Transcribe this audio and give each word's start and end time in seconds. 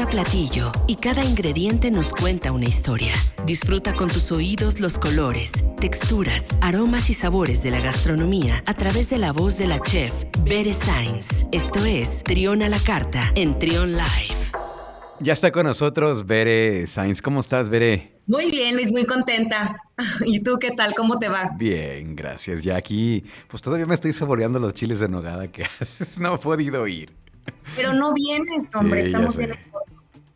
Cada 0.00 0.12
platillo 0.12 0.72
y 0.86 0.96
cada 0.96 1.22
ingrediente 1.22 1.90
nos 1.90 2.14
cuenta 2.14 2.52
una 2.52 2.64
historia. 2.64 3.12
Disfruta 3.44 3.92
con 3.94 4.08
tus 4.08 4.32
oídos 4.32 4.80
los 4.80 4.98
colores, 4.98 5.52
texturas, 5.78 6.46
aromas 6.62 7.10
y 7.10 7.14
sabores 7.14 7.62
de 7.62 7.70
la 7.70 7.80
gastronomía 7.80 8.62
a 8.64 8.72
través 8.72 9.10
de 9.10 9.18
la 9.18 9.32
voz 9.32 9.58
de 9.58 9.66
la 9.66 9.78
chef 9.78 10.14
Bere 10.42 10.72
Sainz. 10.72 11.46
Esto 11.52 11.84
es 11.84 12.22
Trión 12.22 12.62
a 12.62 12.70
la 12.70 12.78
Carta 12.78 13.30
en 13.34 13.58
Trión 13.58 13.92
Live. 13.92 14.40
Ya 15.20 15.34
está 15.34 15.52
con 15.52 15.66
nosotros 15.66 16.24
Bere 16.24 16.86
Sainz. 16.86 17.20
¿Cómo 17.20 17.40
estás, 17.40 17.68
Bere? 17.68 18.22
Muy 18.26 18.50
bien, 18.50 18.76
Luis, 18.76 18.92
muy 18.92 19.04
contenta. 19.04 19.82
¿Y 20.24 20.42
tú 20.42 20.58
qué 20.58 20.70
tal? 20.70 20.94
¿Cómo 20.94 21.18
te 21.18 21.28
va? 21.28 21.50
Bien, 21.58 22.16
gracias. 22.16 22.62
Ya 22.62 22.76
aquí, 22.76 23.22
pues 23.48 23.60
todavía 23.60 23.84
me 23.84 23.96
estoy 23.96 24.14
saboreando 24.14 24.58
los 24.58 24.72
chiles 24.72 25.00
de 25.00 25.10
nogada 25.10 25.52
que 25.52 25.64
haces. 25.64 26.18
No 26.20 26.36
he 26.36 26.38
podido 26.38 26.86
ir. 26.86 27.20
Pero 27.76 27.92
no 27.92 28.12
vienes, 28.14 28.74
hombre, 28.74 29.06
estamos 29.06 29.36
bien. 29.36 29.52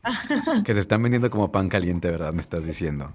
Que 0.65 0.75
se 0.75 0.81
están 0.81 1.03
vendiendo 1.03 1.31
como 1.31 1.51
pan 1.51 1.69
caliente, 1.69 2.11
¿verdad? 2.11 2.33
Me 2.33 2.43
estás 2.43 2.67
diciendo. 2.67 3.13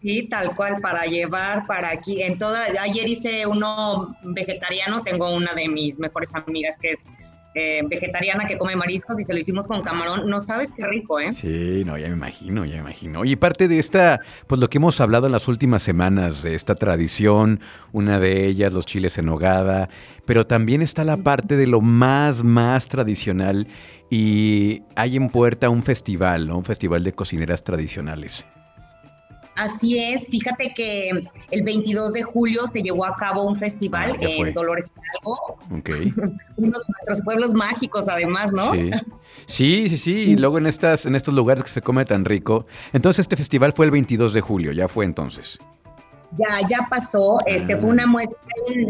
Sí, 0.00 0.28
tal 0.30 0.54
cual, 0.54 0.76
para 0.80 1.04
llevar 1.04 1.66
para 1.66 1.90
aquí. 1.90 2.22
En 2.22 2.38
toda, 2.38 2.64
ayer 2.80 3.08
hice 3.08 3.46
uno 3.46 4.16
vegetariano, 4.22 5.02
tengo 5.02 5.34
una 5.34 5.54
de 5.54 5.68
mis 5.68 5.98
mejores 5.98 6.34
amigas 6.34 6.78
que 6.78 6.90
es 6.90 7.10
eh, 7.54 7.80
vegetariana 7.88 8.44
que 8.44 8.56
come 8.56 8.76
mariscos 8.76 9.18
y 9.18 9.24
se 9.24 9.32
lo 9.32 9.40
hicimos 9.40 9.66
con 9.66 9.82
camarón. 9.82 10.28
No 10.28 10.38
sabes 10.40 10.72
qué 10.72 10.86
rico, 10.86 11.18
¿eh? 11.18 11.32
Sí, 11.32 11.82
no, 11.84 11.96
ya 11.98 12.08
me 12.08 12.14
imagino, 12.14 12.64
ya 12.64 12.74
me 12.74 12.80
imagino. 12.80 13.24
Y 13.24 13.36
parte 13.36 13.68
de 13.68 13.78
esta, 13.78 14.20
pues 14.46 14.60
lo 14.60 14.68
que 14.68 14.78
hemos 14.78 15.00
hablado 15.00 15.26
en 15.26 15.32
las 15.32 15.48
últimas 15.48 15.82
semanas, 15.82 16.42
de 16.42 16.54
esta 16.54 16.74
tradición, 16.74 17.60
una 17.92 18.18
de 18.18 18.46
ellas, 18.46 18.72
los 18.72 18.86
chiles 18.86 19.18
en 19.18 19.26
nogada, 19.26 19.88
pero 20.26 20.46
también 20.46 20.82
está 20.82 21.04
la 21.04 21.16
parte 21.16 21.56
de 21.56 21.66
lo 21.66 21.80
más, 21.80 22.44
más 22.44 22.88
tradicional 22.88 23.66
y 24.10 24.82
hay 24.94 25.16
en 25.16 25.28
puerta 25.28 25.70
un 25.70 25.82
festival, 25.82 26.48
¿no? 26.48 26.58
Un 26.58 26.64
festival 26.64 27.02
de 27.02 27.12
cocineras 27.12 27.64
tradicionales. 27.64 28.44
Así 29.58 29.98
es, 29.98 30.28
fíjate 30.30 30.72
que 30.72 31.10
el 31.50 31.62
22 31.64 32.12
de 32.12 32.22
julio 32.22 32.68
se 32.68 32.80
llevó 32.80 33.04
a 33.04 33.16
cabo 33.16 33.42
un 33.42 33.56
festival 33.56 34.12
ah, 34.14 34.20
en 34.20 34.54
Dolores 34.54 34.94
Hidalgo. 34.94 35.58
Okay. 35.80 36.12
Uno 36.56 36.78
de 36.78 36.84
nuestros 36.88 37.22
pueblos 37.24 37.54
mágicos, 37.54 38.08
además, 38.08 38.52
¿no? 38.52 38.72
Sí. 39.46 39.88
sí, 39.88 39.98
sí, 39.98 40.12
Y 40.12 40.36
luego 40.36 40.58
en, 40.58 40.66
estas, 40.66 41.06
en 41.06 41.16
estos 41.16 41.34
lugares 41.34 41.64
que 41.64 41.70
se 41.70 41.82
come 41.82 42.04
tan 42.04 42.24
rico. 42.24 42.66
Entonces, 42.92 43.24
este 43.24 43.36
festival 43.36 43.72
fue 43.72 43.86
el 43.86 43.90
22 43.90 44.32
de 44.32 44.40
julio, 44.40 44.72
ya 44.72 44.86
fue 44.86 45.04
entonces. 45.04 45.58
Ya, 46.38 46.66
ya 46.68 46.86
pasó. 46.88 47.38
Este 47.46 47.76
fue 47.78 47.90
ah. 47.90 47.92
una 47.94 48.06
muestra, 48.06 48.38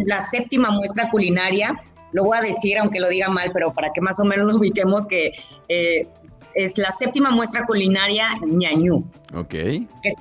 la 0.05 0.21
séptima 0.21 0.71
muestra 0.71 1.09
culinaria 1.11 1.81
lo 2.13 2.25
voy 2.25 2.39
a 2.39 2.41
decir, 2.41 2.79
aunque 2.79 3.01
lo 3.01 3.09
diga 3.09 3.29
mal, 3.29 3.51
pero 3.53 3.73
para 3.73 3.91
que 3.93 4.01
más 4.01 4.19
o 4.21 4.25
menos 4.25 4.47
nos 4.47 4.57
ubiquemos 4.61 5.07
que 5.07 5.33
eh, 5.69 6.09
es 6.55 6.79
la 6.79 6.91
séptima 6.91 7.31
muestra 7.31 7.65
culinaria 7.67 8.29
ñañú. 8.47 9.05
Ok. 9.35 9.51
Que 9.51 9.87
es 10.05 10.15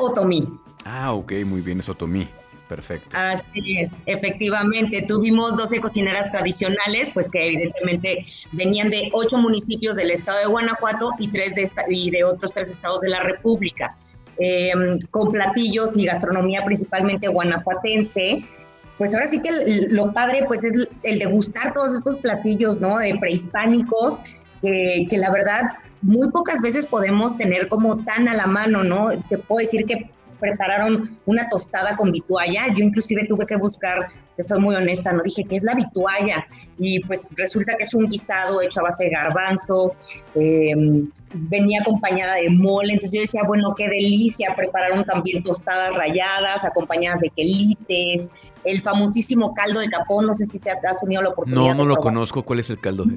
otomí. 0.00 0.48
Ah, 0.84 1.12
ok, 1.12 1.32
muy 1.44 1.60
bien, 1.60 1.80
es 1.80 1.88
otomí. 1.88 2.28
Perfecto. 2.68 3.16
Así 3.18 3.78
es, 3.80 4.00
efectivamente. 4.06 5.02
Tuvimos 5.02 5.56
12 5.56 5.80
cocineras 5.80 6.30
tradicionales, 6.30 7.10
pues 7.10 7.28
que 7.28 7.46
evidentemente 7.46 8.24
venían 8.52 8.90
de 8.90 9.10
ocho 9.12 9.38
municipios 9.38 9.96
del 9.96 10.12
estado 10.12 10.38
de 10.38 10.46
Guanajuato 10.46 11.10
y, 11.18 11.26
tres 11.28 11.56
de, 11.56 11.68
y 11.88 12.12
de 12.12 12.22
otros 12.22 12.52
tres 12.52 12.70
estados 12.70 13.00
de 13.00 13.08
la 13.08 13.24
República. 13.24 13.96
Em, 14.42 14.98
con 15.10 15.32
platillos 15.32 15.98
y 15.98 16.06
gastronomía 16.06 16.64
principalmente 16.64 17.28
guanajuatense, 17.28 18.40
pues 19.00 19.14
ahora 19.14 19.26
sí 19.26 19.40
que 19.40 19.48
lo 19.88 20.12
padre 20.12 20.44
pues 20.46 20.62
es 20.62 20.86
el 21.04 21.18
degustar 21.18 21.72
todos 21.72 21.94
estos 21.94 22.18
platillos, 22.18 22.82
¿no? 22.82 22.98
De 22.98 23.16
prehispánicos, 23.18 24.20
que 24.60 25.08
la 25.12 25.30
verdad 25.30 25.62
muy 26.02 26.30
pocas 26.30 26.60
veces 26.60 26.86
podemos 26.86 27.34
tener 27.38 27.68
como 27.68 28.04
tan 28.04 28.28
a 28.28 28.34
la 28.34 28.46
mano, 28.46 28.84
¿no? 28.84 29.08
Te 29.30 29.38
puedo 29.38 29.60
decir 29.60 29.86
que 29.86 30.10
prepararon 30.40 31.02
una 31.26 31.48
tostada 31.48 31.96
con 31.96 32.10
vitualla. 32.10 32.62
Yo 32.76 32.84
inclusive 32.84 33.26
tuve 33.26 33.46
que 33.46 33.56
buscar, 33.56 34.08
te 34.34 34.42
soy 34.42 34.60
muy 34.60 34.74
honesta, 34.74 35.12
no 35.12 35.22
dije 35.22 35.44
qué 35.44 35.56
es 35.56 35.64
la 35.64 35.74
vitualla. 35.74 36.46
Y 36.78 37.00
pues 37.00 37.30
resulta 37.36 37.76
que 37.76 37.84
es 37.84 37.94
un 37.94 38.06
guisado 38.06 38.62
hecho 38.62 38.80
a 38.80 38.84
base 38.84 39.04
de 39.04 39.10
garbanzo, 39.10 39.94
em, 40.34 41.10
venía 41.34 41.80
acompañada 41.80 42.34
de 42.34 42.50
mole. 42.50 42.94
Entonces 42.94 43.12
yo 43.12 43.20
decía, 43.20 43.42
bueno, 43.46 43.74
qué 43.76 43.88
delicia. 43.88 44.54
Prepararon 44.56 45.04
también 45.04 45.42
tostadas 45.42 45.94
rayadas, 45.94 46.64
acompañadas 46.64 47.20
de 47.20 47.30
quelites, 47.30 48.30
el 48.64 48.80
famosísimo 48.80 49.54
caldo 49.54 49.80
de 49.80 49.88
capón. 49.88 50.26
No 50.26 50.34
sé 50.34 50.44
si 50.44 50.58
te 50.58 50.70
has 50.70 50.98
tenido 51.00 51.22
la 51.22 51.28
oportunidad. 51.30 51.74
No, 51.74 51.74
no 51.74 51.84
lo 51.84 51.96
conozco. 51.96 52.42
¿Cuál 52.42 52.60
es 52.60 52.70
el 52.70 52.80
caldo? 52.80 53.04
De... 53.04 53.16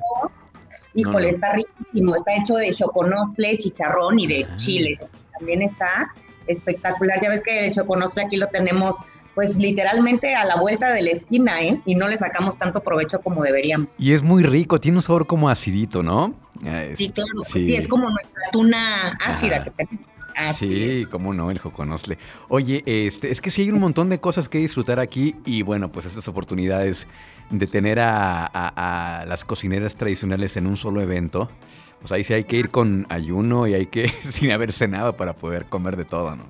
Híjole, 0.96 1.30
está 1.30 1.53
riquísimo. 1.53 2.16
Está 2.16 2.36
hecho 2.36 2.56
de 2.56 2.72
choconostle, 2.72 3.58
chicharrón 3.58 4.20
y 4.20 4.28
de 4.28 4.47
ah. 4.50 4.56
chiles. 4.56 5.06
También 5.38 5.62
está 5.62 6.14
espectacular. 6.48 7.20
Ya 7.22 7.30
ves 7.30 7.42
que 7.44 7.66
el 7.66 7.74
choconostle 7.74 8.24
aquí 8.24 8.38
lo 8.38 8.48
tenemos 8.48 8.98
pues 9.36 9.58
literalmente 9.58 10.36
a 10.36 10.46
la 10.46 10.58
vuelta 10.58 10.92
de 10.92 11.02
la 11.02 11.12
esquina, 11.12 11.62
¿eh? 11.62 11.81
Y 11.86 11.96
no 11.96 12.08
le 12.08 12.18
sacamos 12.18 12.58
tanto 12.58 12.81
provecho 12.81 13.22
como 13.22 13.44
deberíamos. 13.44 14.00
Y 14.00 14.14
es 14.14 14.22
muy 14.22 14.44
rico, 14.44 14.80
tiene 14.80 14.98
un 14.98 15.03
sabor 15.03 15.28
como 15.28 15.50
acidito, 15.50 16.03
¿no? 16.03 16.36
sí, 16.96 17.09
claro, 17.09 17.44
sí. 17.44 17.76
es 17.76 17.88
como 17.88 18.09
nuestra 18.09 18.42
tuna 18.52 19.18
ácida 19.26 19.64
que 19.64 19.72
tenemos. 19.72 20.06
sí, 20.56 21.06
cómo 21.09 21.34
no, 21.34 21.52
el 21.52 21.58
joconosle. 21.58 22.18
Oye, 22.48 22.84
este, 22.86 23.32
es 23.32 23.42
que 23.42 23.52
sí 23.52 23.64
hay 23.64 23.72
un 23.72 23.80
montón 23.80 24.09
de 24.09 24.20
cosas 24.20 24.50
que 24.50 24.59
disfrutar 24.59 25.00
aquí 25.00 25.36
y 25.46 25.64
bueno, 25.64 25.92
pues 25.92 26.06
estas 26.06 26.28
oportunidades 26.28 27.08
de 27.50 27.68
tener 27.68 28.00
a, 28.00 28.46
a 28.46 29.26
las 29.26 29.44
cocineras 29.46 29.96
tradicionales 29.96 30.58
en 30.58 30.68
un 30.68 30.78
solo 30.78 31.02
evento, 31.02 31.50
pues 32.03 32.12
ahí 32.12 32.25
sí 32.25 32.34
hay 32.34 32.44
que 32.44 32.58
ir 32.58 32.69
con 32.69 33.08
ayuno 33.08 33.66
y 33.66 33.75
hay 33.75 33.86
que 33.86 34.08
sin 34.09 34.52
haber 34.52 34.74
cenado 34.74 35.16
para 35.16 35.34
poder 35.34 35.66
comer 35.68 35.96
de 35.96 36.03
todo, 36.03 36.36
¿no? 36.36 36.44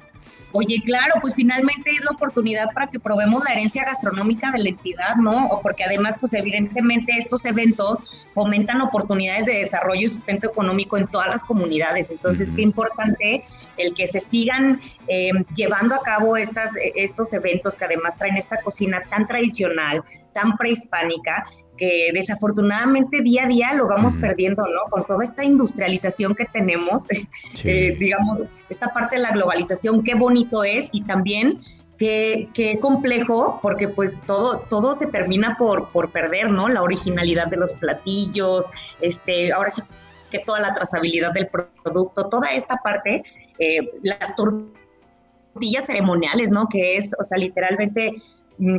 Oye, 0.56 0.82
claro, 0.84 1.14
pues 1.22 1.34
finalmente 1.34 1.92
es 1.92 2.04
la 2.06 2.12
oportunidad 2.12 2.72
para 2.74 2.88
que 2.88 3.00
probemos 3.00 3.44
la 3.44 3.54
herencia 3.54 3.86
gastronómica 3.86 4.52
de 4.52 4.60
la 4.60 4.70
entidad, 4.70 5.16
¿no? 5.16 5.48
O 5.48 5.62
porque 5.62 5.84
además, 5.84 6.16
pues 6.20 6.34
evidentemente 6.36 7.12
estos 7.18 7.46
eventos 7.46 8.28
fomentan 8.34 8.82
oportunidades 8.82 9.48
de 9.48 9.54
desarrollo 9.54 10.02
y 10.02 10.08
sustento 10.08 10.48
económico 10.48 10.98
en 10.98 11.08
todas 11.08 11.28
las 11.28 11.44
comunidades. 11.44 12.12
Entonces, 12.12 12.54
qué 12.54 12.62
importante 12.62 13.44
el 13.78 13.96
que 13.96 14.06
se 14.06 14.20
sigan 14.20 14.80
eh, 15.08 15.32
llevando 15.56 15.96
a 15.96 16.04
cabo 16.04 16.38
estas, 16.38 16.76
estos 16.96 17.34
eventos 17.34 17.76
que 17.76 17.86
además 17.86 18.16
traen 18.16 18.38
esta 18.38 18.58
cocina 18.62 19.02
tan 19.10 19.26
tradicional, 19.26 20.04
tan 20.34 20.56
prehispánica 20.58 21.46
que 21.78 22.12
desafortunadamente 22.14 23.22
día 23.22 23.46
a 23.46 23.48
día 23.48 23.74
lo 23.74 23.88
vamos 23.88 24.18
perdiendo, 24.18 24.64
¿no? 24.64 24.90
Con 24.90 25.06
toda 25.06 25.24
esta 25.24 25.44
industrialización 25.44 26.36
que 26.36 26.46
tenemos, 26.46 27.06
eh, 27.64 27.96
digamos, 28.00 28.44
esta 28.70 28.88
parte 28.90 29.18
de 29.18 29.24
la 29.24 29.32
globalización, 29.32 30.04
qué 30.04 30.16
bonito 30.16 30.64
es 30.64 30.90
y 30.92 31.04
también 31.04 31.62
qué, 31.98 32.50
qué 32.54 32.80
complejo, 32.80 33.60
porque 33.62 33.88
pues 33.88 34.20
todo, 34.26 34.60
todo 34.70 34.94
se 34.94 35.08
termina 35.08 35.56
por, 35.58 35.90
por 35.92 36.12
perder, 36.12 36.50
¿no? 36.52 36.70
La 36.70 36.82
originalidad 36.82 37.48
de 37.48 37.58
los 37.58 37.74
platillos, 37.74 38.70
este, 39.02 39.52
ahora 39.52 39.70
sí 39.70 39.82
que 40.34 40.40
toda 40.40 40.60
la 40.60 40.74
trazabilidad 40.74 41.32
del 41.32 41.48
producto, 41.48 42.28
toda 42.28 42.52
esta 42.52 42.78
parte, 42.78 43.22
eh, 43.60 43.92
las 44.02 44.36
tortillas 44.36 45.86
ceremoniales, 45.86 46.50
¿no? 46.50 46.68
Que 46.68 46.98
es, 46.98 47.16
o 47.20 47.24
sea, 47.24 47.38
literalmente 47.38 48.14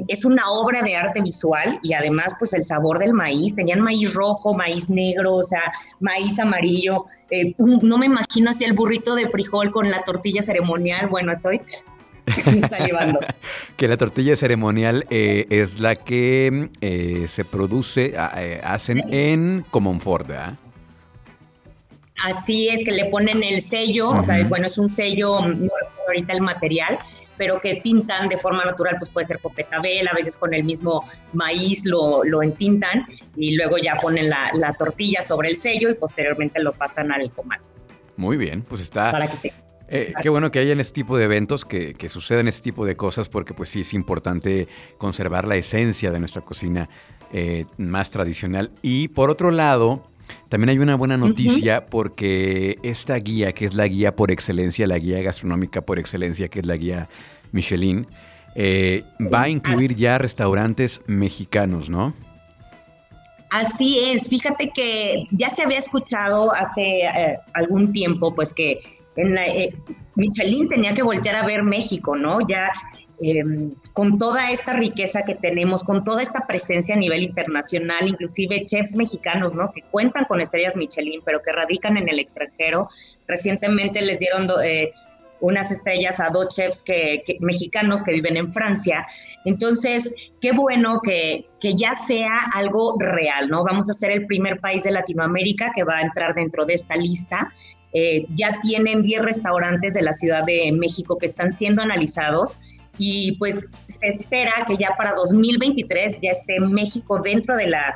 es 0.09 0.25
una 0.25 0.49
obra 0.51 0.83
de 0.83 0.97
arte 0.97 1.21
visual 1.23 1.79
y 1.83 1.95
además 1.95 2.35
pues 2.39 2.53
el 2.55 2.65
sabor 2.65 2.99
del 2.99 3.13
maíz, 3.13 3.55
tenían 3.55 3.81
maíz 3.81 4.15
rojo, 4.15 4.55
maíz 4.55 4.89
negro, 4.89 5.37
o 5.37 5.45
sea, 5.45 5.73
maíz 6.01 6.39
amarillo, 6.39 7.05
eh, 7.31 7.55
no 7.59 7.99
me 7.99 8.07
imagino 8.07 8.51
así 8.51 8.65
el 8.65 8.73
burrito 8.73 9.15
de 9.15 9.27
frijol 9.27 9.73
con 9.73 9.91
la 9.91 10.01
tortilla 10.03 10.43
ceremonial, 10.43 11.09
bueno, 11.09 11.33
estoy 11.33 11.61
salivando. 12.71 13.21
que 13.77 13.89
la 13.89 13.97
tortilla 13.97 14.37
ceremonial 14.37 15.07
eh, 15.11 15.47
es 15.51 15.81
la 15.81 15.97
que 15.97 16.71
eh, 16.81 17.27
se 17.29 17.45
produce, 17.45 18.15
ah, 18.17 18.33
hacen 18.63 19.03
en 19.13 19.65
Comonfort, 19.71 20.29
¿verdad? 20.29 20.59
Así 22.23 22.69
es, 22.69 22.85
que 22.85 22.93
le 22.93 23.07
ponen 23.07 23.43
el 23.43 23.61
sello, 23.61 24.11
o 24.11 24.23
sea, 24.23 24.47
bueno, 24.47 24.67
es 24.67 24.79
un 24.79 24.89
sello, 24.89 25.41
no 25.49 25.69
ahorita 26.07 26.33
el 26.33 26.43
material, 26.43 26.99
pero 27.37 27.61
que 27.61 27.77
tintan 27.77 28.29
de 28.29 28.37
forma 28.37 28.65
natural, 28.65 28.97
pues 28.99 29.11
puede 29.11 29.27
ser 29.27 29.39
con 29.41 29.55
petabel, 29.55 30.07
a 30.09 30.15
veces 30.15 30.37
con 30.37 30.55
el 30.55 30.65
mismo 30.65 31.05
maíz 31.33 31.85
lo, 31.87 32.25
lo 32.25 32.43
entintan 32.43 33.07
y 33.37 33.57
luego 33.57 33.79
ya 33.79 33.97
ponen 33.97 34.31
la, 34.31 34.51
la, 34.55 34.73
tortilla 34.73 35.23
sobre 35.23 35.49
el 35.51 35.57
sello 35.57 35.91
y 35.91 35.95
posteriormente 35.95 36.63
lo 36.63 36.73
pasan 36.73 37.13
al 37.13 37.31
comal. 37.33 37.61
Muy 38.17 38.37
bien, 38.37 38.63
pues 38.63 38.81
está... 38.81 39.11
Para 39.11 39.29
que 39.29 39.53
eh, 39.87 40.15
qué 40.23 40.29
bueno 40.31 40.51
que 40.51 40.59
hayan 40.59 40.81
este 40.81 40.95
tipo 40.95 41.19
de 41.19 41.25
eventos, 41.25 41.65
que, 41.65 41.95
que 41.95 42.09
sucedan 42.09 42.49
este 42.49 42.63
tipo 42.63 42.87
de 42.87 42.97
cosas, 42.97 43.29
porque 43.29 43.53
pues 43.53 43.69
sí 43.69 43.83
es 43.83 43.93
importante 43.93 44.67
conservar 44.99 45.47
la 45.47 45.57
esencia 45.57 46.11
de 46.11 46.19
nuestra 46.19 46.41
cocina 46.43 46.89
eh, 47.33 47.67
más 47.77 48.11
tradicional. 48.11 48.73
Y 48.81 49.09
por 49.09 49.31
otro 49.31 49.51
lado, 49.51 50.09
también 50.49 50.71
hay 50.71 50.79
una 50.79 50.95
buena 50.95 51.17
noticia 51.17 51.87
porque 51.87 52.79
esta 52.83 53.17
guía, 53.17 53.53
que 53.53 53.67
es 53.67 53.75
la 53.75 53.87
guía 53.87 54.15
por 54.15 54.31
excelencia, 54.31 54.87
la 54.87 54.99
guía 54.99 55.21
gastronómica 55.23 55.83
por 55.83 55.99
excelencia, 55.99 56.49
que 56.49 56.61
es 56.61 56.67
la 56.67 56.77
guía 56.77 57.09
Michelin, 57.53 58.07
eh, 58.55 59.05
va 59.21 59.43
a 59.43 59.49
incluir 59.49 59.97
ya 59.97 60.19
restaurantes 60.19 61.01
mexicanos, 61.07 61.91
¿no? 61.91 62.15
Así 63.51 64.01
es, 64.01 64.29
fíjate 64.29 64.71
que 64.75 65.27
ya 65.31 65.49
se 65.49 65.63
había 65.63 65.79
escuchado 65.79 66.53
hace 66.53 67.03
eh, 67.03 67.39
algún 67.53 67.93
tiempo, 67.93 68.35
pues 68.35 68.53
que 68.53 68.79
en 69.17 69.39
eh, 69.39 69.75
Michelin 70.17 70.69
tenía 70.69 70.93
que 70.95 71.03
voltear 71.03 71.37
a 71.37 71.47
ver 71.47 71.63
México, 71.63 72.17
¿no? 72.17 72.41
Ya 72.47 72.71
em, 73.31 73.75
con 73.93 74.19
toda 74.19 74.51
esta 74.51 74.75
riqueza 74.75 75.25
que 75.25 75.35
tenemos, 75.35 75.83
con 75.83 76.05
toda 76.05 76.23
esta 76.23 76.47
presencia 76.47 76.95
a 76.95 76.99
nivel 76.99 77.23
internacional, 77.23 78.09
inclusive 78.09 78.65
chefs 78.65 78.95
mexicanos, 78.95 79.55
¿no? 79.55 79.73
Que 79.73 79.83
cuentan 79.83 80.25
con 80.25 80.41
estrellas 80.41 80.77
Michelin, 80.77 81.21
pero 81.25 81.41
que 81.43 81.53
radican 81.53 81.97
en 81.97 82.09
el 82.09 82.19
extranjero. 82.19 82.89
Recientemente 83.27 84.03
les 84.03 84.19
dieron 84.19 84.49
eh, 84.65 84.91
unas 85.41 85.71
estrellas 85.71 86.21
a 86.21 86.31
dos 86.31 86.49
chefs 86.49 86.83
que, 86.83 87.23
mexicanos 87.41 88.03
que 88.03 88.13
viven 88.13 88.37
en 88.37 88.53
Francia. 88.53 89.07
Entonces, 89.45 90.15
qué 90.41 90.53
bueno 90.53 91.01
que, 91.03 91.47
que, 91.61 91.75
ya 91.75 91.95
sea 91.95 92.41
algo 92.55 92.97
real, 92.99 93.49
¿no? 93.49 93.63
Vamos 93.65 93.91
a 93.91 93.95
ser 93.95 94.11
el 94.11 94.27
primer 94.27 94.59
país 94.61 94.85
de 94.85 94.91
Latinoamérica 94.91 95.73
que 95.75 95.85
va 95.85 95.99
a 95.99 96.01
entrar 96.01 96.35
dentro 96.35 96.65
de 96.65 96.75
esta 96.75 96.97
lista. 96.97 97.53
Eh, 97.93 98.27
ya 98.31 98.59
tienen 98.61 99.03
10 99.03 99.23
restaurantes 99.23 99.95
de 99.95 100.03
la 100.03 100.13
Ciudad 100.13 100.45
de 100.45 100.73
México 100.73 101.17
que 101.17 101.27
están 101.27 101.53
siendo 101.53 101.81
analizados 101.81 102.59
y 102.99 103.33
pues 103.39 103.67
se 103.89 104.09
espera 104.09 104.53
que 104.67 104.77
ya 104.77 104.95
para 104.97 105.15
2023 105.15 106.19
ya 106.23 106.31
esté 106.31 106.61
México 106.61 107.21
dentro 107.21 107.57
de 107.57 107.69
la, 107.69 107.95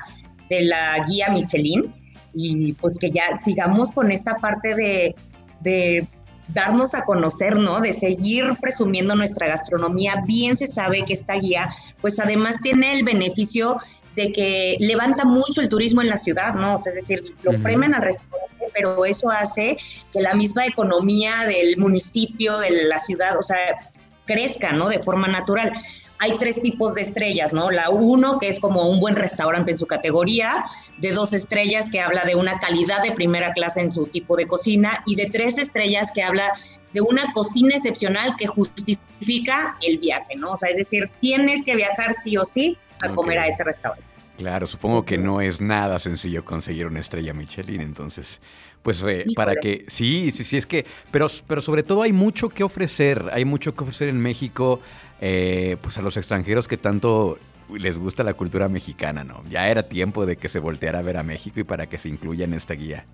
de 0.48 0.62
la 0.62 1.04
guía 1.08 1.30
Michelin 1.30 1.94
y 2.34 2.72
pues 2.74 2.98
que 2.98 3.10
ya 3.10 3.36
sigamos 3.36 3.92
con 3.92 4.10
esta 4.10 4.36
parte 4.36 4.74
de, 4.74 5.14
de 5.60 6.06
darnos 6.48 6.94
a 6.94 7.04
conocer, 7.04 7.58
¿no? 7.58 7.80
De 7.80 7.92
seguir 7.92 8.44
presumiendo 8.60 9.14
nuestra 9.14 9.46
gastronomía. 9.48 10.22
Bien 10.26 10.56
se 10.56 10.66
sabe 10.66 11.04
que 11.04 11.12
esta 11.12 11.34
guía, 11.34 11.68
pues 12.00 12.18
además 12.20 12.60
tiene 12.62 12.92
el 12.94 13.04
beneficio 13.04 13.78
de 14.16 14.32
que 14.32 14.76
levanta 14.80 15.24
mucho 15.24 15.60
el 15.60 15.68
turismo 15.68 16.02
en 16.02 16.08
la 16.08 16.16
ciudad, 16.16 16.54
¿no? 16.54 16.74
es 16.74 16.92
decir, 16.92 17.36
lo 17.42 17.62
premian 17.62 17.94
al 17.94 18.02
restaurante, 18.02 18.66
pero 18.74 19.04
eso 19.04 19.30
hace 19.30 19.76
que 20.12 20.20
la 20.20 20.34
misma 20.34 20.66
economía 20.66 21.44
del 21.46 21.76
municipio, 21.76 22.58
de 22.58 22.70
la 22.86 22.98
ciudad, 22.98 23.38
o 23.38 23.44
sea, 23.44 23.92
crezca, 24.28 24.70
¿no? 24.70 24.88
De 24.88 25.00
forma 25.00 25.26
natural 25.26 25.72
hay 26.20 26.36
tres 26.36 26.60
tipos 26.60 26.94
de 26.94 27.02
estrellas, 27.02 27.52
¿no? 27.52 27.70
La 27.70 27.90
uno, 27.90 28.38
que 28.38 28.48
es 28.48 28.58
como 28.58 28.88
un 28.88 29.00
buen 29.00 29.16
restaurante 29.16 29.70
en 29.70 29.78
su 29.78 29.86
categoría, 29.86 30.64
de 30.98 31.12
dos 31.12 31.32
estrellas, 31.32 31.88
que 31.90 32.00
habla 32.00 32.24
de 32.24 32.34
una 32.34 32.58
calidad 32.58 33.02
de 33.02 33.12
primera 33.12 33.52
clase 33.52 33.80
en 33.80 33.92
su 33.92 34.06
tipo 34.06 34.36
de 34.36 34.46
cocina, 34.46 35.02
y 35.06 35.14
de 35.14 35.26
tres 35.26 35.58
estrellas, 35.58 36.10
que 36.12 36.22
habla 36.22 36.52
de 36.92 37.00
una 37.00 37.32
cocina 37.32 37.76
excepcional 37.76 38.34
que 38.36 38.46
justifica 38.46 39.76
el 39.80 39.98
viaje, 39.98 40.34
¿no? 40.36 40.52
O 40.52 40.56
sea, 40.56 40.70
es 40.70 40.76
decir, 40.76 41.08
tienes 41.20 41.62
que 41.62 41.76
viajar 41.76 42.12
sí 42.14 42.36
o 42.36 42.44
sí 42.44 42.76
a 43.00 43.08
comer 43.10 43.38
a 43.38 43.46
ese 43.46 43.62
restaurante. 43.62 44.17
Claro, 44.38 44.68
supongo 44.68 45.04
que 45.04 45.18
no 45.18 45.40
es 45.40 45.60
nada 45.60 45.98
sencillo 45.98 46.44
conseguir 46.44 46.86
una 46.86 47.00
estrella 47.00 47.34
Michelin, 47.34 47.80
entonces, 47.80 48.40
pues 48.84 49.02
eh, 49.02 49.26
para 49.34 49.56
que, 49.56 49.84
sí, 49.88 50.30
sí, 50.30 50.44
sí, 50.44 50.56
es 50.56 50.64
que, 50.64 50.86
pero, 51.10 51.26
pero 51.48 51.60
sobre 51.60 51.82
todo 51.82 52.02
hay 52.02 52.12
mucho 52.12 52.48
que 52.48 52.62
ofrecer, 52.62 53.30
hay 53.32 53.44
mucho 53.44 53.74
que 53.74 53.82
ofrecer 53.82 54.08
en 54.08 54.20
México, 54.20 54.80
eh, 55.20 55.76
pues 55.82 55.98
a 55.98 56.02
los 56.02 56.16
extranjeros 56.16 56.68
que 56.68 56.76
tanto 56.76 57.36
les 57.76 57.98
gusta 57.98 58.22
la 58.22 58.34
cultura 58.34 58.68
mexicana, 58.68 59.24
¿no? 59.24 59.42
Ya 59.50 59.68
era 59.68 59.82
tiempo 59.82 60.24
de 60.24 60.36
que 60.36 60.48
se 60.48 60.60
volteara 60.60 61.00
a 61.00 61.02
ver 61.02 61.16
a 61.16 61.24
México 61.24 61.58
y 61.58 61.64
para 61.64 61.88
que 61.88 61.98
se 61.98 62.08
incluya 62.08 62.44
en 62.44 62.54
esta 62.54 62.74
guía. 62.74 63.06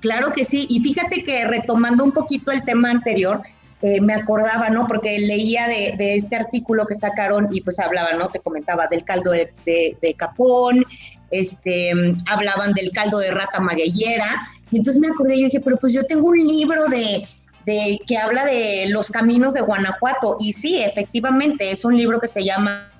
Claro 0.00 0.30
que 0.30 0.44
sí, 0.44 0.68
y 0.70 0.80
fíjate 0.80 1.24
que 1.24 1.44
retomando 1.44 2.04
un 2.04 2.12
poquito 2.12 2.52
el 2.52 2.64
tema 2.64 2.90
anterior, 2.90 3.40
eh, 3.82 4.00
me 4.00 4.14
acordaba, 4.14 4.70
¿no? 4.70 4.86
Porque 4.86 5.18
leía 5.18 5.68
de, 5.68 6.16
este 6.16 6.36
artículo 6.36 6.86
que 6.86 6.94
sacaron 6.94 7.48
y 7.52 7.60
pues 7.60 7.78
hablaba, 7.78 8.14
¿no? 8.14 8.28
Te 8.28 8.40
comentaba 8.40 8.86
del 8.86 9.04
caldo 9.04 9.32
de, 9.32 10.14
capón, 10.16 10.84
este, 11.30 11.92
hablaban 12.26 12.72
del 12.72 12.90
caldo 12.92 13.18
de 13.18 13.30
rata 13.30 13.60
magueyera, 13.60 14.40
y 14.70 14.78
entonces 14.78 15.00
me 15.00 15.08
acordé, 15.08 15.38
yo 15.38 15.44
dije, 15.44 15.60
pero 15.60 15.76
pues 15.76 15.92
yo 15.92 16.04
tengo 16.04 16.28
un 16.28 16.38
libro 16.38 16.86
de, 16.86 17.26
de, 17.66 18.00
que 18.06 18.16
habla 18.16 18.46
de 18.46 18.86
los 18.88 19.10
caminos 19.10 19.52
de 19.52 19.60
Guanajuato. 19.60 20.36
Y 20.40 20.54
sí, 20.54 20.82
efectivamente, 20.82 21.70
es 21.70 21.84
un 21.84 21.96
libro 21.96 22.18
que 22.18 22.28
se 22.28 22.42
llama 22.42 22.90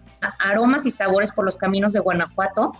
Aromas 0.40 0.84
y 0.84 0.90
Sabores 0.90 1.32
por 1.32 1.44
los 1.44 1.56
Caminos 1.56 1.94
de 1.94 2.00
Guanajuato. 2.00 2.72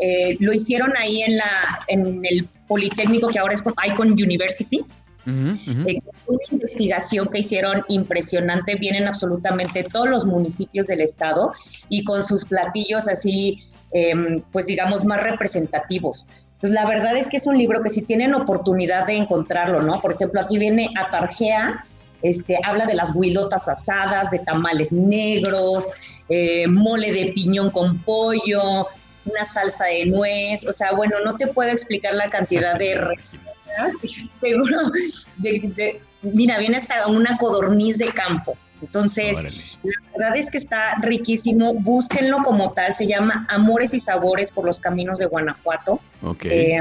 Eh, 0.00 0.36
lo 0.40 0.52
hicieron 0.52 0.92
ahí 0.96 1.22
en, 1.22 1.36
la, 1.36 1.84
en 1.86 2.24
el 2.24 2.48
Politécnico 2.66 3.28
que 3.28 3.38
ahora 3.38 3.54
es 3.54 3.62
Icon 3.86 4.12
University. 4.12 4.84
Eh, 5.26 6.00
una 6.26 6.42
investigación 6.50 7.28
que 7.28 7.38
hicieron 7.38 7.82
impresionante, 7.88 8.74
vienen 8.76 9.08
absolutamente 9.08 9.84
todos 9.84 10.08
los 10.08 10.26
municipios 10.26 10.86
del 10.88 11.00
estado 11.00 11.52
y 11.88 12.04
con 12.04 12.22
sus 12.22 12.44
platillos 12.44 13.08
así, 13.08 13.58
em, 13.92 14.42
pues 14.52 14.66
digamos, 14.66 15.04
más 15.04 15.22
representativos. 15.22 16.26
Pues 16.60 16.72
la 16.72 16.86
verdad 16.86 17.16
es 17.16 17.28
que 17.28 17.38
es 17.38 17.46
un 17.46 17.58
libro 17.58 17.82
que 17.82 17.90
si 17.90 18.02
tienen 18.02 18.34
oportunidad 18.34 19.06
de 19.06 19.16
encontrarlo, 19.16 19.82
¿no? 19.82 20.00
Por 20.00 20.12
ejemplo, 20.12 20.40
aquí 20.40 20.58
viene 20.58 20.88
Atarjea, 20.98 21.84
este, 22.22 22.58
habla 22.64 22.86
de 22.86 22.94
las 22.94 23.14
huilotas 23.14 23.68
asadas, 23.68 24.30
de 24.30 24.38
tamales 24.38 24.92
negros, 24.92 25.92
eh, 26.30 26.66
mole 26.66 27.12
de 27.12 27.32
piñón 27.34 27.70
con 27.70 28.02
pollo, 28.02 28.88
una 29.24 29.44
salsa 29.44 29.86
de 29.86 30.06
nuez, 30.06 30.66
o 30.66 30.72
sea, 30.72 30.92
bueno, 30.92 31.16
no 31.24 31.36
te 31.36 31.46
puedo 31.46 31.70
explicar 31.70 32.14
la 32.14 32.28
cantidad 32.28 32.76
de 32.76 32.94
recetas, 32.96 34.36
de, 35.38 36.00
mira, 36.22 36.58
viene 36.58 36.76
hasta 36.76 37.06
una 37.08 37.36
codorniz 37.38 37.98
de 37.98 38.08
campo, 38.08 38.56
entonces, 38.84 39.78
la 39.82 39.92
verdad 40.18 40.36
es 40.36 40.50
que 40.50 40.58
está 40.58 40.96
riquísimo. 41.00 41.74
Búsquenlo 41.74 42.38
como 42.44 42.72
tal. 42.72 42.92
Se 42.92 43.06
llama 43.06 43.46
Amores 43.48 43.94
y 43.94 43.98
Sabores 43.98 44.50
por 44.50 44.66
los 44.66 44.78
Caminos 44.78 45.18
de 45.18 45.26
Guanajuato. 45.26 46.00
Eh, 46.42 46.80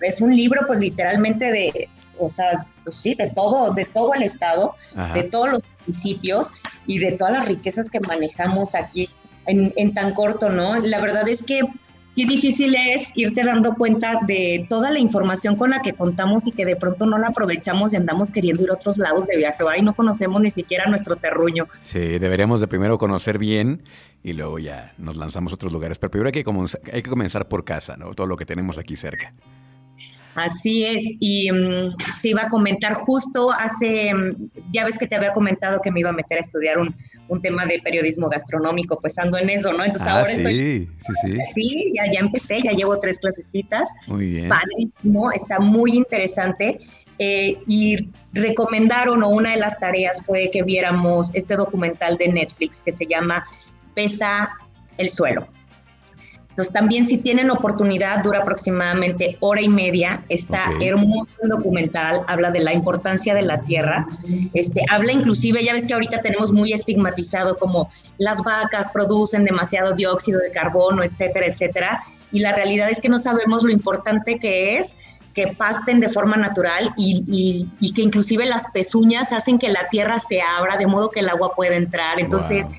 es 0.00 0.20
un 0.20 0.34
libro, 0.34 0.62
pues 0.66 0.80
literalmente 0.80 1.52
de, 1.52 1.88
o 2.18 2.28
sea, 2.28 2.66
pues 2.82 2.96
sí, 2.96 3.14
de 3.14 3.30
todo, 3.30 3.72
de 3.72 3.84
todo 3.84 4.12
el 4.14 4.22
estado, 4.22 4.74
de 5.14 5.22
todos 5.24 5.50
los 5.50 5.62
municipios 5.80 6.52
y 6.86 6.98
de 6.98 7.12
todas 7.12 7.34
las 7.34 7.46
riquezas 7.46 7.88
que 7.90 8.00
manejamos 8.00 8.74
aquí 8.74 9.08
en, 9.46 9.72
en 9.76 9.94
tan 9.94 10.12
corto, 10.12 10.50
¿no? 10.50 10.76
La 10.80 11.00
verdad 11.00 11.28
es 11.28 11.42
que 11.42 11.62
qué 12.16 12.24
difícil 12.24 12.74
es 12.74 13.12
irte 13.14 13.44
dando 13.44 13.74
cuenta 13.74 14.20
de 14.26 14.62
toda 14.68 14.90
la 14.90 14.98
información 14.98 15.54
con 15.54 15.70
la 15.70 15.82
que 15.82 15.92
contamos 15.92 16.46
y 16.46 16.52
que 16.52 16.64
de 16.64 16.74
pronto 16.74 17.04
no 17.04 17.18
la 17.18 17.28
aprovechamos 17.28 17.92
y 17.92 17.96
andamos 17.96 18.30
queriendo 18.30 18.64
ir 18.64 18.70
a 18.70 18.74
otros 18.74 18.96
lados 18.96 19.26
de 19.26 19.36
viaje. 19.36 19.62
Ahí 19.70 19.82
no 19.82 19.94
conocemos 19.94 20.40
ni 20.40 20.50
siquiera 20.50 20.86
nuestro 20.86 21.16
terruño. 21.16 21.68
Sí, 21.78 22.18
deberíamos 22.18 22.60
de 22.60 22.68
primero 22.68 22.96
conocer 22.96 23.38
bien 23.38 23.82
y 24.22 24.32
luego 24.32 24.58
ya 24.58 24.94
nos 24.96 25.16
lanzamos 25.16 25.52
a 25.52 25.56
otros 25.56 25.72
lugares. 25.72 25.98
Pero 25.98 26.10
primero 26.10 26.28
hay 26.28 26.32
que, 26.32 26.90
hay 26.92 27.02
que 27.02 27.10
comenzar 27.10 27.48
por 27.48 27.64
casa, 27.64 27.96
¿no? 27.98 28.14
Todo 28.14 28.26
lo 28.26 28.36
que 28.36 28.46
tenemos 28.46 28.78
aquí 28.78 28.96
cerca. 28.96 29.34
Así 30.36 30.84
es, 30.84 31.02
y 31.18 31.50
mm, 31.50 31.96
te 32.20 32.28
iba 32.28 32.42
a 32.42 32.50
comentar 32.50 32.92
justo 32.92 33.50
hace, 33.50 34.12
mm, 34.12 34.50
ya 34.70 34.84
ves 34.84 34.98
que 34.98 35.06
te 35.06 35.16
había 35.16 35.32
comentado 35.32 35.80
que 35.80 35.90
me 35.90 36.00
iba 36.00 36.10
a 36.10 36.12
meter 36.12 36.36
a 36.36 36.40
estudiar 36.40 36.78
un, 36.78 36.94
tema 37.40 37.64
de 37.64 37.80
periodismo 37.80 38.28
gastronómico, 38.28 38.98
pues 39.00 39.18
ando 39.18 39.38
en 39.38 39.48
eso, 39.50 39.72
¿no? 39.72 39.84
Entonces 39.84 40.08
ah, 40.08 40.18
ahora 40.18 40.26
sí, 40.26 40.36
estoy... 40.36 40.56
Sí, 40.98 41.12
sí, 41.22 41.38
sí. 41.54 41.92
ya, 41.96 42.12
ya 42.12 42.20
empecé, 42.20 42.60
ya 42.62 42.72
llevo 42.72 42.98
tres 42.98 43.18
clasecitas. 43.18 43.88
Muy 44.06 44.26
bien. 44.26 44.48
Padrísimo, 44.48 45.30
está 45.32 45.58
muy 45.58 45.96
interesante. 45.96 46.76
Eh, 47.18 47.58
y 47.66 48.10
recomendaron, 48.32 49.22
o 49.22 49.28
una 49.28 49.52
de 49.52 49.56
las 49.56 49.78
tareas 49.78 50.24
fue 50.26 50.50
que 50.50 50.62
viéramos 50.62 51.34
este 51.34 51.56
documental 51.56 52.18
de 52.18 52.28
Netflix 52.28 52.82
que 52.82 52.92
se 52.92 53.06
llama 53.06 53.46
Pesa 53.94 54.50
el 54.98 55.08
suelo. 55.08 55.46
Entonces 56.56 56.72
también 56.72 57.04
si 57.04 57.18
tienen 57.18 57.50
oportunidad, 57.50 58.22
dura 58.22 58.38
aproximadamente 58.38 59.36
hora 59.40 59.60
y 59.60 59.68
media, 59.68 60.24
está 60.30 60.70
hermoso 60.80 61.36
el 61.42 61.50
documental, 61.50 62.22
habla 62.28 62.50
de 62.50 62.60
la 62.60 62.72
importancia 62.72 63.34
de 63.34 63.42
la 63.42 63.60
tierra, 63.60 64.06
este, 64.54 64.80
habla 64.90 65.12
inclusive, 65.12 65.62
ya 65.62 65.74
ves 65.74 65.84
que 65.84 65.92
ahorita 65.92 66.22
tenemos 66.22 66.52
muy 66.52 66.72
estigmatizado 66.72 67.58
como 67.58 67.90
las 68.16 68.42
vacas 68.42 68.90
producen 68.90 69.44
demasiado 69.44 69.94
dióxido 69.94 70.40
de 70.40 70.50
carbono, 70.50 71.04
etcétera, 71.04 71.46
etcétera, 71.46 72.02
y 72.32 72.38
la 72.38 72.54
realidad 72.54 72.88
es 72.88 73.02
que 73.02 73.10
no 73.10 73.18
sabemos 73.18 73.62
lo 73.62 73.70
importante 73.70 74.38
que 74.38 74.78
es 74.78 74.96
que 75.34 75.48
pasten 75.48 76.00
de 76.00 76.08
forma 76.08 76.38
natural 76.38 76.94
y, 76.96 77.68
que 77.94 78.00
inclusive 78.00 78.46
las 78.46 78.68
pezuñas 78.68 79.34
hacen 79.34 79.58
que 79.58 79.68
la 79.68 79.90
tierra 79.90 80.18
se 80.18 80.40
abra 80.40 80.78
de 80.78 80.86
modo 80.86 81.10
que 81.10 81.20
el 81.20 81.28
agua 81.28 81.54
pueda 81.54 81.76
entrar. 81.76 82.18
Entonces, 82.18 82.70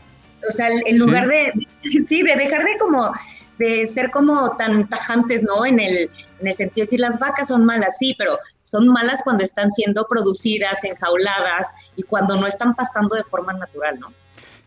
o 0.50 0.52
sea, 0.52 0.70
en 0.70 0.98
lugar 0.98 1.28
de, 1.28 1.54
sí, 2.02 2.24
de 2.24 2.36
dejar 2.36 2.64
de 2.64 2.80
como 2.80 3.12
de 3.58 3.86
ser 3.86 4.12
como 4.12 4.56
tan 4.58 4.88
tajantes, 4.88 5.44
¿no? 5.44 5.66
En 5.66 5.80
el, 5.80 6.10
en 6.40 6.48
el 6.48 6.54
sentido 6.54 6.76
de 6.76 6.82
decir 6.84 7.00
las 7.00 7.20
vacas 7.20 7.48
son 7.48 7.66
malas, 7.66 7.98
sí, 7.98 8.16
pero 8.18 8.38
son 8.62 8.88
malas 8.88 9.22
cuando 9.24 9.44
están 9.44 9.70
siendo 9.70 10.06
producidas, 10.08 10.84
enjauladas 10.84 11.74
y 11.96 12.04
cuando 12.04 12.40
no 12.40 12.48
están 12.48 12.76
pastando 12.76 13.16
de 13.16 13.24
forma 13.24 13.54
natural, 13.54 14.00
¿no? 14.00 14.14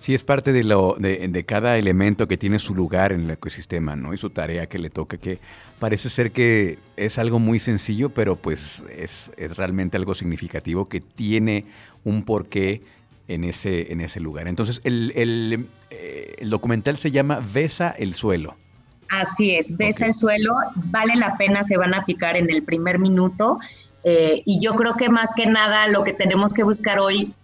Sí, 0.00 0.14
es 0.14 0.24
parte 0.24 0.54
de, 0.54 0.64
lo, 0.64 0.96
de, 0.98 1.44
cada 1.44 1.76
elemento 1.76 2.26
que 2.26 2.38
tiene 2.38 2.58
su 2.58 2.74
lugar 2.74 3.12
en 3.12 3.24
el 3.24 3.30
ecosistema, 3.32 3.96
¿no? 3.96 4.14
Y 4.14 4.16
su 4.16 4.30
tarea 4.30 4.66
que 4.66 4.78
le 4.78 4.88
toca, 4.88 5.18
que 5.18 5.40
parece 5.78 6.08
ser 6.08 6.32
que 6.32 6.78
es 6.96 7.18
algo 7.18 7.38
muy 7.38 7.58
sencillo, 7.60 8.08
pero 8.08 8.36
pues 8.36 8.82
es, 8.96 9.30
es 9.36 9.58
realmente 9.58 9.98
algo 9.98 10.14
significativo 10.14 10.88
que 10.88 11.02
tiene 11.02 11.66
un 12.02 12.24
porqué 12.24 12.82
en 13.28 13.44
ese, 13.44 13.92
en 13.92 14.00
ese 14.00 14.20
lugar. 14.20 14.48
Entonces, 14.48 14.80
el, 14.84 15.12
el, 15.16 15.66
eh, 15.90 16.34
el 16.38 16.48
documental 16.48 16.96
se 16.96 17.10
llama 17.10 17.46
Besa 17.52 17.90
el 17.90 18.14
suelo. 18.14 18.56
Así 19.10 19.56
es, 19.56 19.76
besa 19.76 20.06
el 20.06 20.14
suelo, 20.14 20.52
vale 20.76 21.16
la 21.16 21.36
pena, 21.36 21.64
se 21.64 21.76
van 21.76 21.94
a 21.94 22.04
picar 22.04 22.36
en 22.36 22.48
el 22.48 22.62
primer 22.62 23.00
minuto. 23.00 23.58
Eh, 24.04 24.42
y 24.46 24.60
yo 24.60 24.74
creo 24.74 24.94
que 24.94 25.08
más 25.08 25.34
que 25.34 25.46
nada 25.46 25.88
lo 25.88 26.02
que 26.02 26.12
tenemos 26.12 26.52
que 26.52 26.62
buscar 26.62 27.00
hoy, 27.00 27.34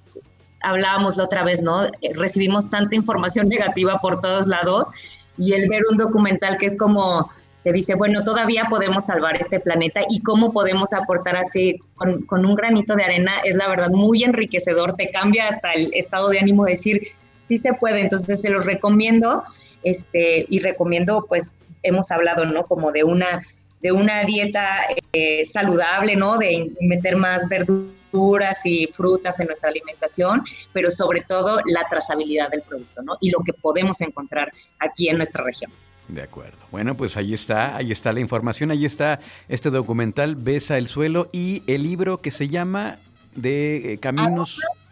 hablábamos 0.63 1.17
la 1.17 1.25
otra 1.25 1.43
vez, 1.43 1.61
¿no? 1.63 1.85
Eh, 1.85 1.91
recibimos 2.15 2.71
tanta 2.71 2.95
información 2.95 3.49
negativa 3.51 3.99
por 4.01 4.21
todos 4.21 4.47
lados 4.47 4.91
y 5.39 5.55
el 5.55 5.69
ver 5.69 5.83
un 5.91 5.97
documental 5.97 6.57
que 6.57 6.67
es 6.67 6.77
como 6.79 7.29
te 7.65 7.73
dice, 7.73 7.97
bueno, 7.97 8.23
todavía 8.23 8.67
podemos 8.71 9.07
salvar 9.07 9.37
este 9.37 9.59
planeta 9.59 10.03
y 10.09 10.23
cómo 10.23 10.53
podemos 10.53 10.93
aportar 10.93 11.35
así 11.35 11.81
con, 11.97 12.23
con, 12.23 12.47
un 12.47 12.55
granito 12.55 12.95
de 12.95 13.03
arena 13.03 13.33
es 13.43 13.57
la 13.57 13.69
verdad 13.69 13.91
muy 13.91 14.23
enriquecedor, 14.23 14.93
te 14.93 15.11
cambia 15.11 15.49
hasta 15.49 15.73
el 15.73 15.93
estado 15.95 16.29
de 16.29 16.39
ánimo 16.39 16.65
de 16.65 16.71
decir, 16.71 17.03
sí 17.47 17.59
se 17.59 17.73
puede, 17.75 18.01
entonces 18.01 18.41
se 18.43 18.51
los 18.51 18.67
recomiendo 18.67 19.43
este, 19.83 20.47
y 20.49 20.59
recomiendo, 20.59 21.25
pues 21.29 21.57
hemos 21.83 22.11
hablado, 22.11 22.45
¿no? 22.45 22.67
Como 22.67 22.93
de 22.93 23.05
una, 23.05 23.41
de 23.81 23.93
una 23.93 24.25
dieta 24.25 24.81
eh, 25.13 25.45
saludable, 25.45 26.17
¿no? 26.17 26.39
De 26.39 26.71
meter 26.81 27.17
más 27.17 27.49
verduras 27.49 28.65
y 28.65 28.87
frutas 28.87 29.39
en 29.41 29.47
nuestra 29.47 29.71
alimentación, 29.71 30.43
pero 30.73 30.91
sobre 30.91 31.21
todo 31.21 31.61
la 31.67 31.87
trazabilidad 31.89 32.51
del 32.51 32.63
producto, 32.63 33.03
¿no? 33.03 33.17
Y 33.21 33.31
lo 33.31 33.39
que 33.45 33.53
podemos 33.53 34.01
encontrar 34.01 34.53
aquí 34.79 35.09
en 35.09 35.19
nuestra 35.19 35.45
región. 35.45 35.71
De 36.09 36.23
acuerdo. 36.23 36.59
Bueno, 36.71 36.97
pues 36.97 37.17
ahí 37.17 37.35
está, 37.35 37.77
ahí 37.77 37.91
está 37.91 38.13
la 38.13 38.21
información, 38.21 38.71
ahí 38.71 38.87
está 38.87 39.19
este 39.49 39.71
documental 39.71 40.37
Besa 40.37 40.79
el 40.79 40.87
suelo 40.87 41.29
y 41.33 41.65
el 41.67 41.83
libro 41.83 42.19
que 42.19 42.31
se 42.31 42.49
llama 42.49 42.99
de 43.35 43.95
eh, 43.95 43.99
Caminos. 43.99 44.59
Aromas, 44.59 44.89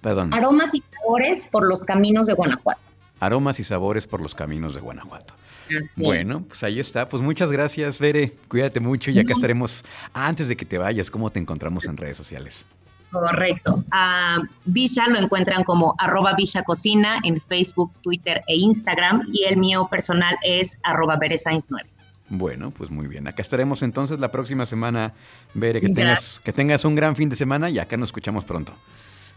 Perdón. 0.00 0.32
Aromas 0.32 0.74
y 0.74 0.82
sabores 0.92 1.46
por 1.46 1.66
los 1.66 1.84
caminos 1.84 2.26
de 2.26 2.34
Guanajuato. 2.34 2.90
Aromas 3.20 3.58
y 3.60 3.64
sabores 3.64 4.06
por 4.06 4.20
los 4.20 4.34
caminos 4.34 4.74
de 4.74 4.80
Guanajuato. 4.80 5.34
bueno, 5.98 6.44
pues 6.46 6.62
ahí 6.62 6.78
está. 6.78 7.08
Pues 7.08 7.22
muchas 7.22 7.50
gracias, 7.50 7.98
Bere. 7.98 8.36
Cuídate 8.48 8.80
mucho 8.80 9.10
y 9.10 9.18
acá 9.18 9.32
estaremos. 9.32 9.84
Antes 10.12 10.48
de 10.48 10.56
que 10.56 10.64
te 10.64 10.78
vayas, 10.78 11.10
¿cómo 11.10 11.30
te 11.30 11.40
encontramos 11.40 11.86
en 11.86 11.96
redes 11.96 12.16
sociales? 12.16 12.66
Correcto. 13.10 13.82
A 13.90 14.38
Villa 14.64 15.06
lo 15.08 15.18
encuentran 15.18 15.64
como 15.64 15.94
arroba 15.98 16.34
Villa 16.34 16.62
Cocina 16.62 17.18
en 17.22 17.40
Facebook, 17.40 17.92
Twitter 18.02 18.42
e 18.46 18.56
Instagram 18.56 19.22
y 19.32 19.44
el 19.44 19.56
mío 19.56 19.88
personal 19.90 20.36
es 20.42 20.78
arroba 20.82 21.18
9. 21.18 21.90
Bueno, 22.28 22.72
pues 22.72 22.90
muy 22.90 23.06
bien. 23.06 23.28
Acá 23.28 23.42
estaremos 23.42 23.82
entonces 23.82 24.18
la 24.18 24.30
próxima 24.30 24.66
semana, 24.66 25.14
Bere. 25.54 25.80
Que 25.80 25.88
tengas, 25.88 26.40
que 26.44 26.52
tengas 26.52 26.84
un 26.84 26.94
gran 26.94 27.16
fin 27.16 27.28
de 27.28 27.36
semana 27.36 27.70
y 27.70 27.78
acá 27.78 27.96
nos 27.96 28.08
escuchamos 28.08 28.44
pronto. 28.44 28.74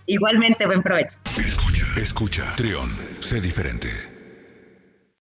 Igualmente, 0.09 0.65
buen 0.65 0.81
provecho. 0.81 1.17
Escucha, 1.37 1.85
escucha, 1.95 2.55
Trión, 2.55 2.89
sé 3.19 3.39
diferente. 3.39 4.08